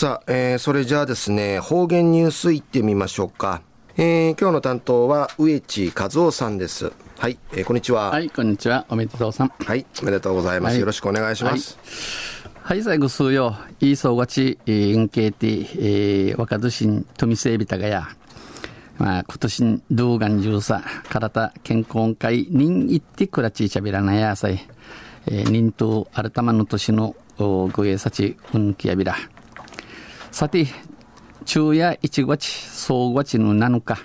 [0.00, 3.60] さあ、えー、それじゃあですね、方言ニュースいってみましょうか。
[3.98, 6.90] えー、今日の担当は植地和夫さんです。
[7.18, 8.08] はい、えー、こんにちは。
[8.08, 8.86] はい、こんにちは。
[8.88, 9.48] おめでとうさん。
[9.48, 10.72] はい、おめでとうございます。
[10.72, 11.76] はい、よろしくお願いします。
[12.62, 18.08] はい、はい、最後数曜、いいそうがち、えー、んけいて、えー、若年に富せびたがや。
[18.96, 24.66] まあ、今年、動画に重さ、体健康会、人いってくらちいちゃびらなやさい。
[25.26, 29.14] えー、人と改まの年の、ごえさち、うんきやびら。
[30.30, 30.66] さて、
[31.44, 33.98] 昼夜1月、総月の7日、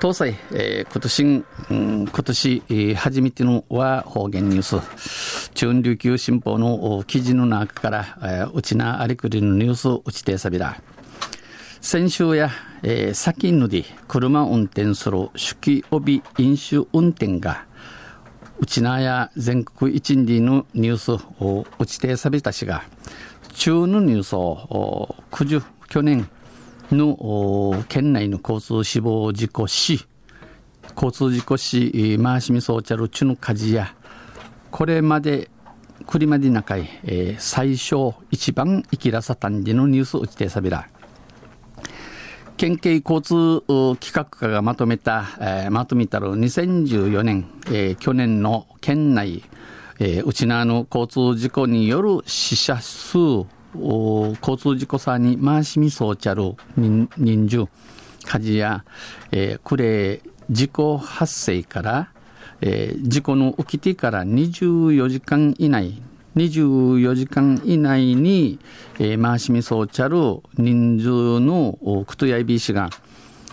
[0.00, 1.24] 東西、えー、今年、
[1.70, 5.50] うん、今年、えー、初めてのは方言ニュース。
[5.54, 10.80] 中琉球新報の記事の中から、えー、うちなありくりのニュースうちてさびら。
[11.80, 12.50] 先週や、
[12.82, 17.66] えー、先ので車運転する手記帯飲酒運転が、
[18.58, 22.84] うちなや全国一里のニュースをうちてさびたしが、
[23.56, 26.28] 中のニュースを、九十、去年
[26.92, 30.06] の県内の交通死亡事故死、
[30.94, 33.94] 交通事故死、回しみそうちゃる中の火事や、
[34.70, 35.50] これまで、
[36.06, 40.86] くりまで中い、えー、最小一番生きらさたんじのニュースをちてさびら。
[42.58, 43.62] 県警交通
[43.96, 49.42] 企画課がまとめた、えー、まとめたる2014年、えー、去年の県内
[49.98, 53.18] えー、内縄の交通事故による死者数、
[53.74, 57.66] 交通事故差に回しみそうちゃる人数、
[58.24, 58.84] 火事や、
[59.32, 62.08] えー、クレ事故発生から、
[62.60, 66.00] えー、事故の起きてから24時間以内、
[66.36, 68.58] 24時間以内に、
[68.98, 70.18] えー、回しみそうちゃる
[70.58, 72.90] 人数のクトヤイビー氏が、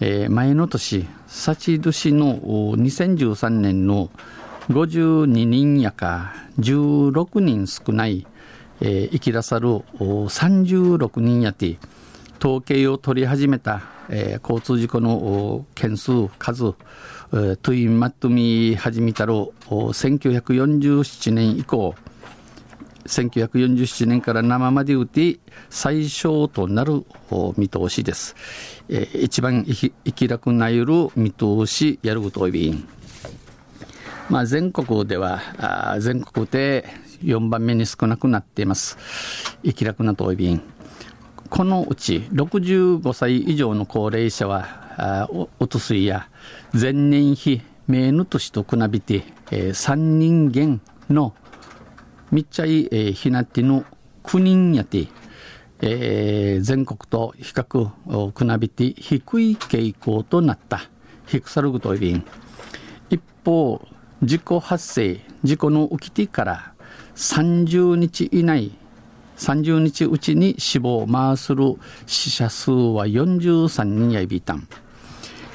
[0.00, 2.36] えー、前の年、幸年の
[2.76, 4.10] 2013年の
[4.68, 8.26] 52人やか16人少ない、
[8.80, 11.76] えー、生きらさる36人やて
[12.38, 19.34] 統計を取り始めた、えー、交通事故の件数数、えー、トゥインマットミ始めたる
[19.68, 21.94] 1947年以降
[23.04, 25.38] 1947年から生まで打て
[25.68, 27.04] 最小となる
[27.58, 28.34] 見通しです。
[28.88, 32.88] えー、一番生きらくないる見通しやることいびん。
[34.30, 36.86] まあ、全国ではあ全国で
[37.22, 38.96] 4番目に少なくなっています。
[39.62, 40.62] 生き楽な遠便
[41.50, 46.28] このうち65歳以上の高齢者はおおとすいや
[46.72, 50.80] 前年比名の年と比べて、えー、3人減
[51.10, 51.34] の
[52.30, 53.84] みっちゃい、えー、ひなての
[54.24, 55.06] 9人やて、
[55.82, 60.88] えー、全国と比較を比べて低い傾向となった。
[61.26, 62.24] 低さるぐといびん。
[63.10, 63.86] 一方
[64.22, 66.72] 事故発生、事故の起きてから
[67.16, 68.70] 30日以内、
[69.36, 71.74] 30日うちに死亡を回する
[72.06, 74.68] 死者数は43人やいびたん。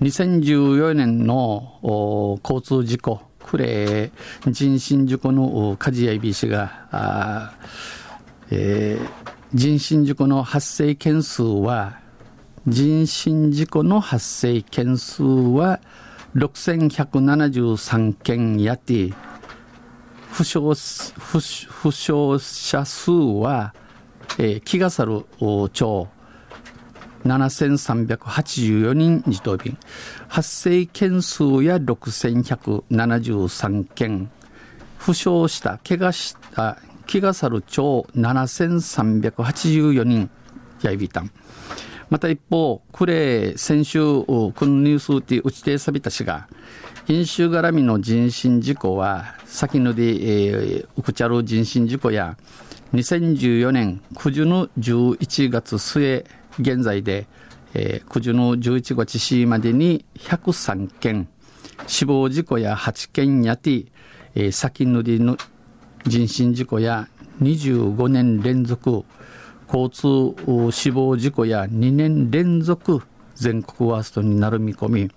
[0.00, 7.52] 2014年の交通事故、クレー人身事故の火事やいびしが、
[8.50, 9.08] えー、
[9.52, 11.98] 人身事故の発生件数は、
[12.66, 15.80] 人身事故の発生件数は
[16.34, 19.12] 6173件やて、
[20.30, 20.74] 負傷負
[21.38, 23.72] 負傷者数は、
[24.38, 25.24] えー、気がさる
[25.72, 26.08] 町
[27.24, 29.76] 7384人自動便
[30.28, 34.30] 発生件数や6173件
[34.98, 40.28] 負傷した怪我した気がさる町7384人
[40.82, 41.30] やいびたん。
[42.10, 46.48] また一方、クレー先週、このニュースって打ち手さびたしが、
[47.08, 52.36] 飲酒絡みの人身事故は、先ので、えー、ウクチャル人身事故や、
[52.92, 56.24] 2014年9時の11月末
[56.60, 57.26] 現在で、
[57.74, 61.28] えー、9時の11月4までに103件、
[61.86, 63.86] 死亡事故や8件やて、
[64.34, 65.36] えー、先のでの
[66.06, 67.08] 人身事故や
[67.42, 69.04] 25年連続
[69.66, 70.34] 交通
[70.70, 73.02] 死亡事故や2年連続
[73.34, 75.10] 全国ワーストになる見込み、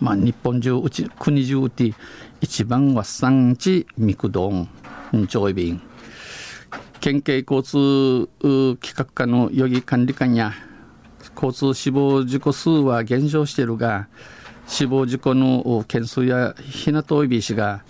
[0.00, 1.94] まあ、日本中うち国中で
[2.40, 4.68] 一番は産地ミクドン
[5.28, 5.82] 長イビン
[7.00, 8.28] 県警交通
[8.76, 10.52] 企画課の予備管理官や
[11.34, 14.08] 交通死亡事故数は減少しているが
[14.66, 17.82] 死亡事故の件数やひなといびしが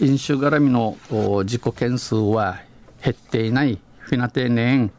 [0.00, 0.96] 飲酒絡みの
[1.44, 2.60] 事故件数は
[3.02, 4.90] 減っていないひなて年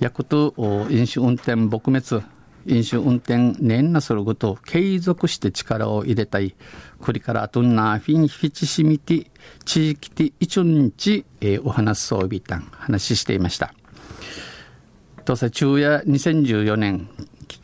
[0.00, 0.54] 薬と
[0.90, 2.24] 飲酒運転撲滅
[2.66, 6.54] 飲酒運転年なすること継続して力を入れたい。
[7.00, 9.26] これからあとなフィンフィチシミティ
[9.64, 13.74] 地域ティ一日、えー、お話そうびたん話していました。
[15.24, 17.08] とさ昼夜2014年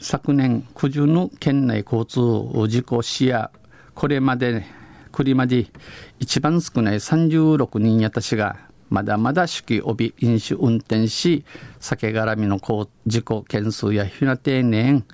[0.01, 2.21] 昨年九十の県内交通
[2.69, 3.51] 事故死や
[3.95, 4.65] これまで
[5.11, 5.67] これまで
[6.21, 11.45] 一番少ない36人やたしがまだまだ手記帯び飲酒運転し
[11.79, 12.59] 酒絡みの
[13.07, 15.05] 事故件数やひな定年、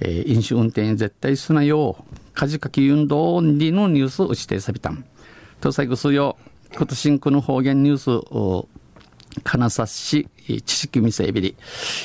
[0.00, 4.90] えー、飲酒運転に絶対すなよう舵かき運動にのニュースを指定された。
[4.90, 5.04] ん
[5.60, 6.36] と最後数曜
[6.74, 8.68] 今年この方言ニュースを
[9.44, 10.28] 金沢市
[10.64, 11.56] 知識見せびり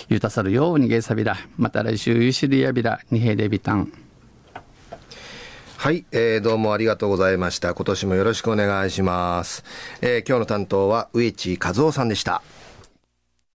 [0.09, 3.91] ゆたさるようにげさびらまた来週ゆしりやびらにへでびたん
[5.85, 7.75] はい、えー、どうもありがとうございました。
[7.75, 9.63] 今年もよろしくお願いします、
[10.01, 12.41] えー、今日の担当は植地和夫さんでした。